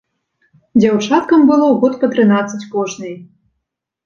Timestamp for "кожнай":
2.73-3.15